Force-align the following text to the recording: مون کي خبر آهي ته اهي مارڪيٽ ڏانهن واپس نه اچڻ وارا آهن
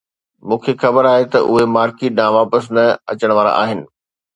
مون 0.47 0.59
کي 0.63 0.73
خبر 0.81 1.03
آهي 1.13 1.25
ته 1.33 1.39
اهي 1.51 1.65
مارڪيٽ 1.75 2.11
ڏانهن 2.17 2.35
واپس 2.39 2.63
نه 2.75 2.85
اچڻ 3.11 3.29
وارا 3.37 3.51
آهن 3.63 3.79